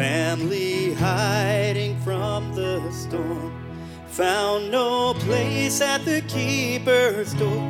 family 0.00 0.94
hiding 0.94 1.94
from 2.00 2.54
the 2.54 2.90
storm. 2.90 3.52
Found 4.06 4.70
no 4.70 5.12
place 5.12 5.82
at 5.82 6.06
the 6.06 6.22
keeper's 6.22 7.34
door. 7.34 7.66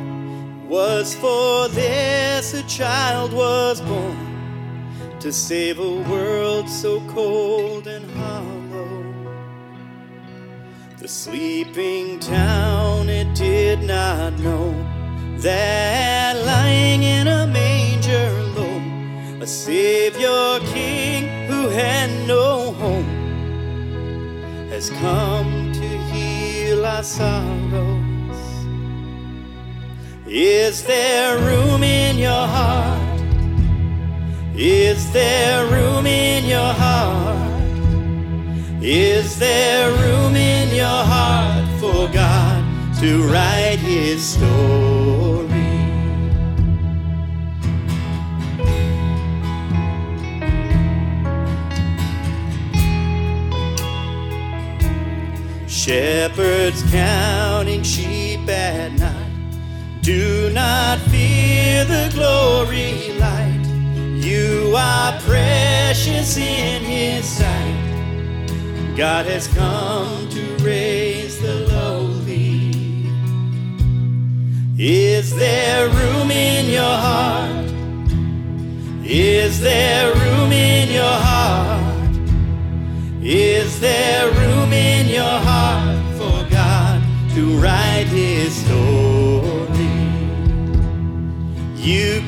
Was 0.65 1.13
for 1.13 1.67
this 1.67 2.53
a 2.53 2.63
child 2.69 3.33
was 3.33 3.81
born. 3.81 5.17
To 5.19 5.33
save 5.33 5.79
a 5.79 5.95
world 6.09 6.69
so 6.69 7.05
cold 7.09 7.87
and 7.87 8.09
hollow. 8.11 9.03
The 10.99 11.09
sleeping 11.09 12.17
town 12.19 13.09
it 13.09 13.35
did 13.35 13.81
not 13.83 14.39
know 14.39 14.71
that 15.39 16.37
lying 16.45 17.03
in 17.03 17.27
a 17.27 17.45
manger 17.45 18.31
low 18.55 19.41
a 19.41 19.47
savior 19.47 20.59
king 20.73 21.40
who 21.61 21.69
had 21.69 22.09
no 22.27 22.71
home 22.71 23.05
has 24.71 24.89
come 24.89 25.71
to 25.71 25.87
heal 26.11 26.83
our 26.83 27.03
sorrows. 27.03 28.41
Is 30.25 30.83
there 30.83 31.37
room 31.37 31.83
in 31.83 32.17
your 32.17 32.47
heart? 32.55 33.21
Is 34.55 35.11
there 35.13 35.67
room 35.67 36.07
in 36.07 36.45
your 36.45 36.73
heart? 36.73 37.51
Is 38.81 39.37
there 39.37 39.91
room 39.91 40.35
in 40.35 40.75
your 40.75 41.03
heart 41.13 41.67
for 41.79 42.07
God 42.11 42.63
to 43.01 43.23
write 43.31 43.77
his 43.79 44.25
story 44.25 45.20
Shepherds 55.83 56.83
counting 56.91 57.81
sheep 57.81 58.47
at 58.47 58.91
night. 58.99 60.01
Do 60.03 60.51
not 60.53 60.99
fear 60.99 61.85
the 61.85 62.11
glory 62.13 63.13
light. 63.17 63.65
You 64.23 64.75
are 64.77 65.19
precious 65.21 66.37
in 66.37 66.83
his 66.83 67.25
sight. 67.25 68.93
God 68.95 69.25
has 69.25 69.47
come 69.47 70.29
to 70.29 70.55
raise 70.63 71.41
the 71.41 71.65
lowly. 71.73 73.07
Is 74.77 75.35
there 75.35 75.89
room 75.89 76.29
in 76.29 76.69
your 76.69 76.83
heart? 76.83 77.71
Is 79.03 79.59
there 79.59 80.13
room 80.13 80.51
in 80.51 80.91
your 80.91 81.05
heart 81.05 81.30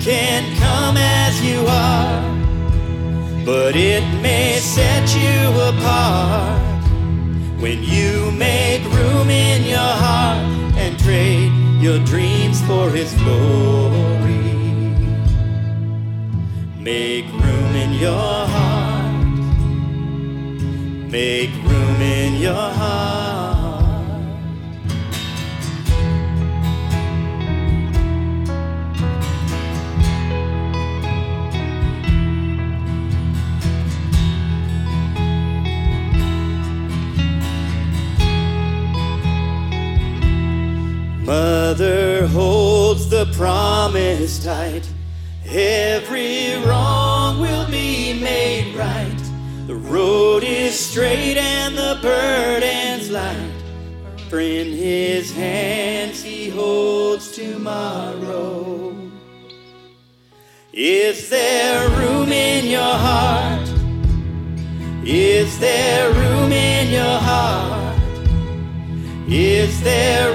can 0.04 0.44
come 0.58 0.98
as 0.98 1.42
you 1.42 1.66
are 1.66 2.34
but 3.46 3.76
it 3.76 4.04
may 4.22 4.58
set 4.60 5.04
you 5.16 5.50
apart. 5.62 6.62
When 7.60 7.84
you 7.84 8.32
make 8.32 8.84
room 8.84 9.30
in 9.30 9.64
your 9.64 9.80
heart 9.80 10.38
and 10.78 10.98
trade 11.00 11.52
your 11.82 12.00
dreams 12.00 12.62
for 12.62 12.90
his 12.90 13.14
glory. 13.16 14.44
Make 16.80 17.26
room 17.26 17.76
in 17.76 17.94
your 17.94 18.48
heart. 18.56 19.26
Make 21.12 21.52
room 21.64 22.02
in 22.02 22.42
your 22.42 22.54
heart 22.54 22.83
Mother 41.26 42.28
holds 42.28 43.08
the 43.08 43.26
promise 43.28 44.44
tight. 44.44 44.86
Every 45.46 46.56
wrong 46.66 47.40
will 47.40 47.66
be 47.68 48.20
made 48.20 48.76
right. 48.76 49.24
The 49.68 49.76
road 49.76 50.44
is 50.44 50.78
straight 50.78 51.38
and 51.38 51.78
the 51.78 51.98
burden's 52.02 53.10
light. 53.10 53.54
For 54.30 54.42
in 54.42 54.74
his 54.74 55.32
hands 55.32 56.22
he 56.22 56.50
holds 56.50 57.32
tomorrow. 57.32 58.94
Is 60.74 61.30
there 61.30 61.88
room 61.92 62.34
in 62.34 62.66
your 62.66 62.82
heart? 62.82 63.70
Is 65.06 65.58
there 65.60 66.12
room 66.12 66.52
in 66.52 66.92
your 66.92 67.20
heart? 67.20 67.94
Is 69.28 69.82
there 69.82 70.34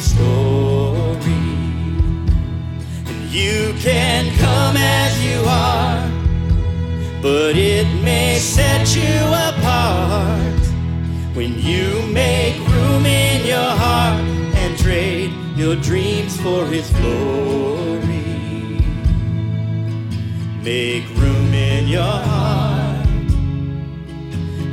story. 0.00 1.54
And 3.06 3.24
you 3.30 3.74
can 3.78 4.36
come 4.38 4.76
as 4.76 5.24
you 5.24 5.40
are 5.46 6.18
but 7.20 7.56
it 7.56 7.86
may 8.04 8.38
set 8.38 8.94
you 8.94 9.26
apart. 9.50 10.60
When 11.34 11.58
you 11.58 12.02
make 12.12 12.56
room 12.68 13.06
in 13.06 13.46
your 13.46 13.70
heart 13.82 14.20
and 14.54 14.78
trade 14.78 15.32
your 15.56 15.76
dreams 15.76 16.40
for 16.40 16.64
his 16.66 16.88
glory. 16.90 17.98
Make 20.62 21.08
room 21.16 21.52
in 21.54 21.88
your 21.88 22.02
heart. 22.02 23.06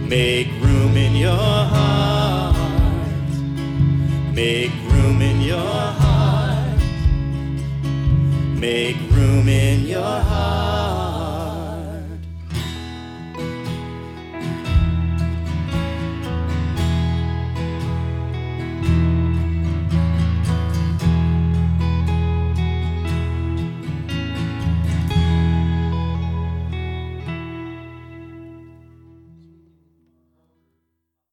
Make 0.07 0.49
room 0.61 0.95
in 0.97 1.15
your 1.15 1.35
heart. 1.75 2.55
Make 4.33 4.71
your 5.45 5.59
heart. 5.59 6.79
Make 8.59 8.97
room 9.11 9.47
in 9.47 9.85
your 9.85 10.01
heart. 10.01 10.74